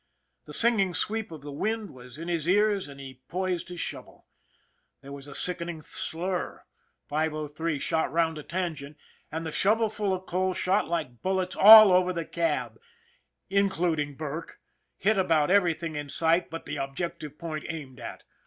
[0.45, 4.25] The singing sweep of the wind was in his ears as he poised his shovel.
[5.01, 6.63] There was a sick ening slur.
[7.05, 8.97] 503 shot round a tangent
[9.31, 12.81] and the shovel ful of coal shot like bullets all over the cab,
[13.51, 14.59] and, in cluding Burke,
[14.97, 18.23] hit about everything in sight but the objective point aimed at.